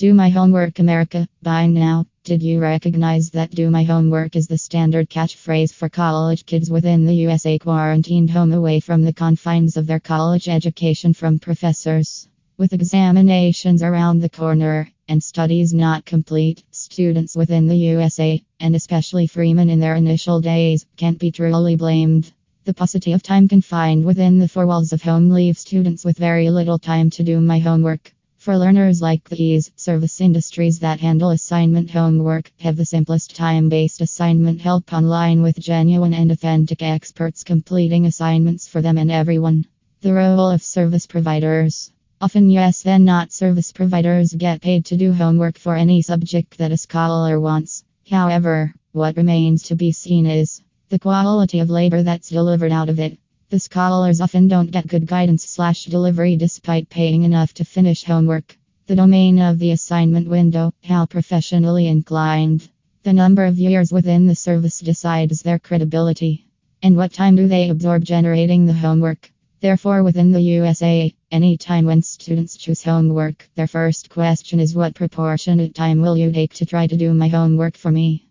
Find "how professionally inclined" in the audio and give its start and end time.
60.84-62.68